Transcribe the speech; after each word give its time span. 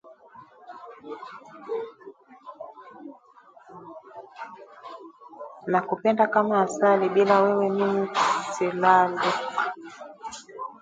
Nakupenda 5.67 6.25
kama 6.33 6.55
asali 6.65 7.07
bila 7.09 7.35
wewe 7.43 7.69
mimi 7.77 8.07
silali 8.53 9.29